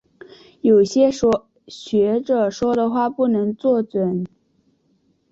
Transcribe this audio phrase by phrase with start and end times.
[0.61, 1.11] 有些
[1.67, 4.25] 学者说的话不能做准。